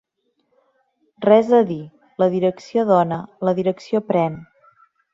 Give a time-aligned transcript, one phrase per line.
[1.25, 1.77] Res a dir:
[2.25, 4.45] la direcció dona, la direcció pren.